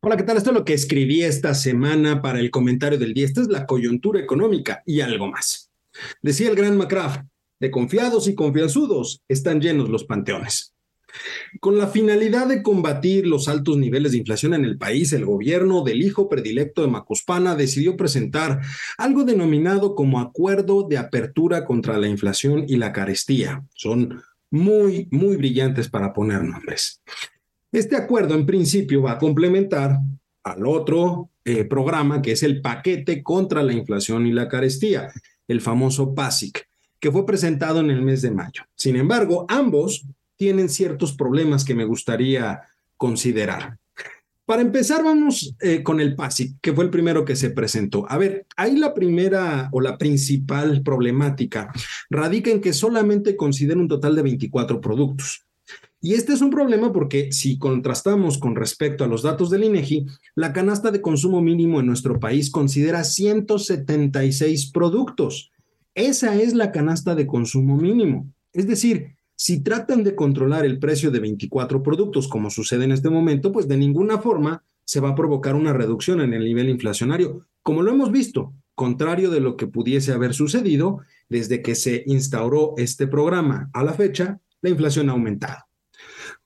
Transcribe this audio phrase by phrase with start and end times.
[0.00, 0.36] Hola, ¿qué tal?
[0.36, 3.26] Esto es lo que escribí esta semana para el comentario del día.
[3.26, 5.72] Esta es la coyuntura económica y algo más.
[6.22, 7.22] Decía el gran McCraft,
[7.58, 10.76] de confiados y confianzudos están llenos los panteones.
[11.58, 15.82] Con la finalidad de combatir los altos niveles de inflación en el país, el gobierno
[15.82, 18.60] del hijo predilecto de Macuspana decidió presentar
[18.98, 23.64] algo denominado como Acuerdo de Apertura contra la Inflación y la Carestía.
[23.74, 27.02] Son muy, muy brillantes para poner nombres.
[27.70, 29.98] Este acuerdo en principio va a complementar
[30.42, 35.12] al otro eh, programa que es el paquete contra la inflación y la carestía,
[35.46, 36.66] el famoso PASIC,
[36.98, 38.62] que fue presentado en el mes de mayo.
[38.74, 42.62] Sin embargo, ambos tienen ciertos problemas que me gustaría
[42.96, 43.76] considerar.
[44.46, 48.10] Para empezar, vamos eh, con el PASIC, que fue el primero que se presentó.
[48.10, 51.70] A ver, ahí la primera o la principal problemática
[52.08, 55.47] radica en que solamente considera un total de 24 productos.
[56.00, 60.06] Y este es un problema porque si contrastamos con respecto a los datos del INEGI,
[60.36, 65.50] la canasta de consumo mínimo en nuestro país considera 176 productos.
[65.94, 68.32] Esa es la canasta de consumo mínimo.
[68.52, 73.10] Es decir, si tratan de controlar el precio de 24 productos, como sucede en este
[73.10, 77.46] momento, pues de ninguna forma se va a provocar una reducción en el nivel inflacionario,
[77.62, 82.74] como lo hemos visto, contrario de lo que pudiese haber sucedido desde que se instauró
[82.78, 85.67] este programa a la fecha, la inflación ha aumentado.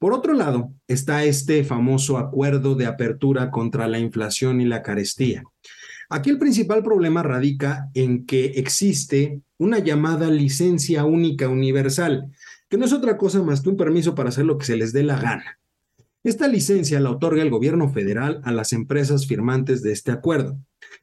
[0.03, 5.45] Por otro lado, está este famoso acuerdo de apertura contra la inflación y la carestía.
[6.11, 12.33] Aquí el principal problema radica en que existe una llamada licencia única universal,
[12.69, 14.93] que no es otra cosa más que un permiso para hacer lo que se les
[14.93, 15.61] dé la gana.
[16.25, 20.59] Esta licencia la otorga el gobierno federal a las empresas firmantes de este acuerdo.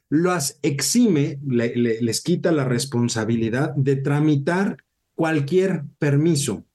[0.09, 4.83] Las exime, les quita la responsabilidad de tramitar
[5.15, 6.65] cualquier permiso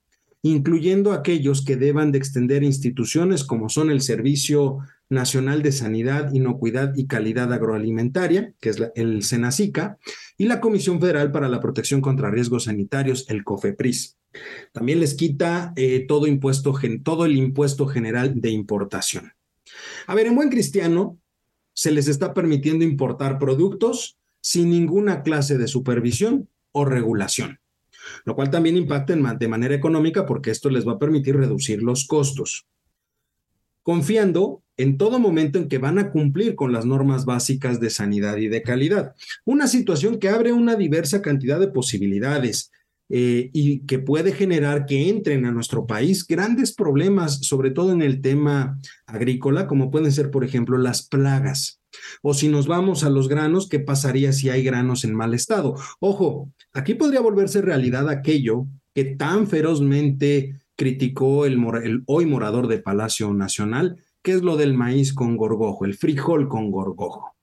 [0.44, 6.94] incluyendo aquellos que deban de extender instituciones como son el Servicio Nacional de Sanidad, Inocuidad
[6.96, 9.96] y Calidad Agroalimentaria, que es el SENACICA,
[10.36, 14.18] y la Comisión Federal para la Protección contra Riesgos Sanitarios, el COFEPRIS.
[14.72, 19.32] También les quita eh, todo, impuesto, todo el impuesto general de importación.
[20.06, 21.18] A ver, en buen cristiano,
[21.74, 27.60] se les está permitiendo importar productos sin ninguna clase de supervisión o regulación
[28.24, 32.06] lo cual también impacta de manera económica porque esto les va a permitir reducir los
[32.06, 32.66] costos,
[33.82, 38.36] confiando en todo momento en que van a cumplir con las normas básicas de sanidad
[38.38, 39.14] y de calidad.
[39.44, 42.72] Una situación que abre una diversa cantidad de posibilidades,
[43.10, 48.00] eh, y que puede generar que entren a nuestro país grandes problemas, sobre todo en
[48.00, 51.80] el tema agrícola, como pueden ser, por ejemplo, las plagas.
[52.22, 55.74] O si nos vamos a los granos, ¿qué pasaría si hay granos en mal estado?
[56.00, 62.78] Ojo, aquí podría volverse realidad aquello que tan ferozmente criticó el, el hoy morador de
[62.78, 67.34] Palacio Nacional, que es lo del maíz con gorgojo, el frijol con gorgojo.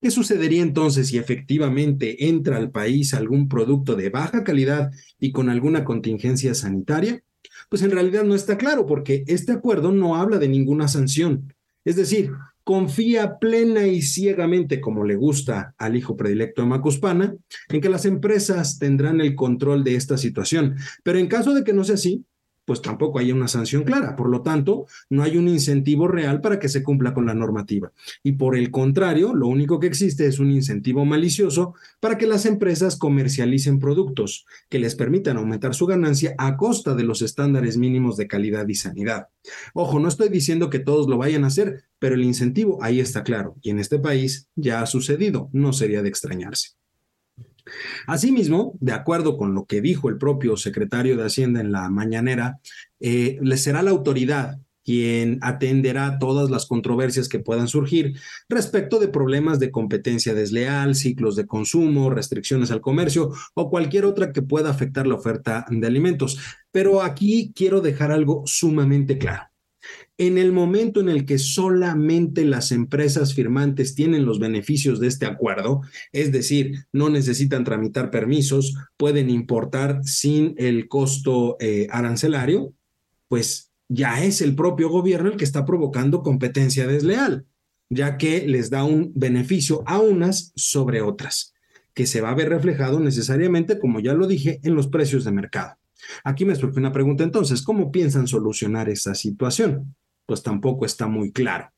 [0.00, 5.48] ¿Qué sucedería entonces si efectivamente entra al país algún producto de baja calidad y con
[5.48, 7.22] alguna contingencia sanitaria?
[7.68, 11.54] Pues en realidad no está claro porque este acuerdo no habla de ninguna sanción.
[11.84, 12.30] Es decir,
[12.66, 17.36] confía plena y ciegamente, como le gusta al hijo predilecto de Macuspana,
[17.68, 20.74] en que las empresas tendrán el control de esta situación.
[21.04, 22.24] Pero en caso de que no sea así,
[22.66, 24.16] pues tampoco hay una sanción clara.
[24.16, 27.92] Por lo tanto, no hay un incentivo real para que se cumpla con la normativa.
[28.22, 32.44] Y por el contrario, lo único que existe es un incentivo malicioso para que las
[32.44, 38.16] empresas comercialicen productos que les permitan aumentar su ganancia a costa de los estándares mínimos
[38.16, 39.28] de calidad y sanidad.
[39.72, 43.22] Ojo, no estoy diciendo que todos lo vayan a hacer, pero el incentivo ahí está
[43.22, 43.56] claro.
[43.62, 46.70] Y en este país ya ha sucedido, no sería de extrañarse.
[48.06, 52.60] Asimismo, de acuerdo con lo que dijo el propio secretario de Hacienda en la mañanera,
[53.00, 58.16] eh, le será la autoridad quien atenderá todas las controversias que puedan surgir
[58.48, 64.32] respecto de problemas de competencia desleal, ciclos de consumo, restricciones al comercio o cualquier otra
[64.32, 66.38] que pueda afectar la oferta de alimentos.
[66.70, 69.48] Pero aquí quiero dejar algo sumamente claro.
[70.18, 75.26] En el momento en el que solamente las empresas firmantes tienen los beneficios de este
[75.26, 82.72] acuerdo, es decir, no necesitan tramitar permisos, pueden importar sin el costo eh, arancelario,
[83.28, 87.44] pues ya es el propio gobierno el que está provocando competencia desleal,
[87.90, 91.52] ya que les da un beneficio a unas sobre otras,
[91.92, 95.32] que se va a ver reflejado necesariamente, como ya lo dije, en los precios de
[95.32, 95.76] mercado.
[96.24, 99.94] Aquí me surge una pregunta entonces, ¿cómo piensan solucionar esa situación?
[100.26, 101.72] Pues tampoco está muy claro.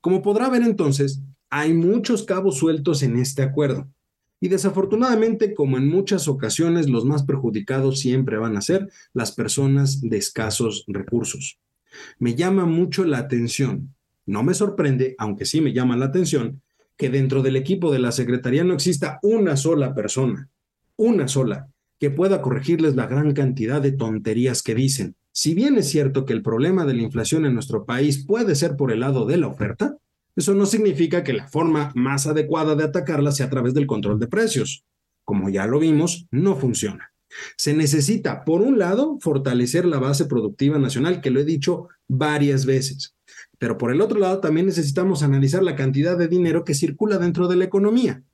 [0.00, 1.20] Como podrá ver entonces,
[1.50, 3.88] hay muchos cabos sueltos en este acuerdo.
[4.40, 10.00] Y desafortunadamente, como en muchas ocasiones, los más perjudicados siempre van a ser las personas
[10.02, 11.58] de escasos recursos.
[12.18, 13.94] Me llama mucho la atención
[14.26, 16.60] No me sorprende, aunque sí me llama la atención,
[16.96, 20.48] que dentro del equipo de la Secretaría no exista una sola persona,
[20.96, 21.68] una sola,
[22.00, 25.14] que pueda corregirles la gran cantidad de tonterías que dicen.
[25.38, 28.74] Si bien es cierto que el problema de la inflación en nuestro país puede ser
[28.74, 29.98] por el lado de la oferta,
[30.34, 34.18] eso no significa que la forma más adecuada de atacarla sea a través del control
[34.18, 34.86] de precios.
[35.26, 37.12] Como ya lo vimos, no funciona.
[37.58, 42.64] Se necesita, por un lado, fortalecer la base productiva nacional, que lo he dicho varias
[42.64, 43.14] veces.
[43.58, 47.46] Pero por el otro lado, también necesitamos analizar la cantidad de dinero que circula dentro
[47.46, 48.24] de la economía.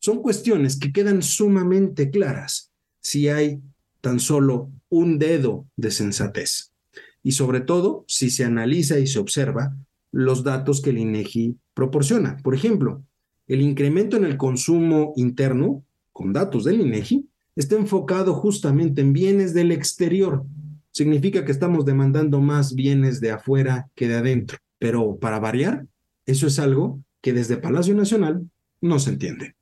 [0.00, 3.60] Son cuestiones que quedan sumamente claras si hay
[4.06, 6.70] tan solo un dedo de sensatez.
[7.24, 9.76] Y sobre todo, si se analiza y se observa
[10.12, 12.36] los datos que el INEGI proporciona.
[12.44, 13.02] Por ejemplo,
[13.48, 15.82] el incremento en el consumo interno,
[16.12, 17.26] con datos del INEGI,
[17.56, 20.44] está enfocado justamente en bienes del exterior.
[20.92, 24.58] Significa que estamos demandando más bienes de afuera que de adentro.
[24.78, 25.84] Pero para variar,
[26.26, 28.48] eso es algo que desde Palacio Nacional
[28.80, 29.56] no se entiende.